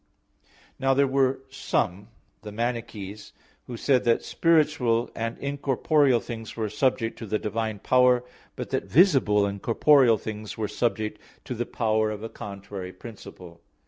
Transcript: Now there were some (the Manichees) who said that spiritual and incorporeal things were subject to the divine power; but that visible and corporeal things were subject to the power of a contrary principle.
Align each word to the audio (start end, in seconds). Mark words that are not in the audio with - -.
Now 0.79 0.95
there 0.95 1.05
were 1.05 1.41
some 1.51 2.07
(the 2.41 2.51
Manichees) 2.51 3.33
who 3.67 3.77
said 3.77 4.03
that 4.03 4.23
spiritual 4.23 5.11
and 5.13 5.37
incorporeal 5.37 6.19
things 6.19 6.57
were 6.57 6.69
subject 6.69 7.19
to 7.19 7.27
the 7.27 7.37
divine 7.37 7.77
power; 7.77 8.23
but 8.55 8.71
that 8.71 8.85
visible 8.85 9.45
and 9.45 9.61
corporeal 9.61 10.17
things 10.17 10.57
were 10.57 10.67
subject 10.67 11.21
to 11.45 11.53
the 11.53 11.67
power 11.67 12.09
of 12.09 12.23
a 12.23 12.29
contrary 12.29 12.91
principle. 12.93 13.61